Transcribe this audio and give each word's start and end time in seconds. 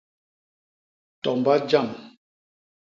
Tomba 1.23 1.55
jam. 1.69 1.89